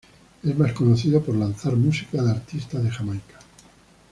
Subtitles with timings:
[0.41, 3.37] Es más conocido por lanzar música de artista de Jamaica.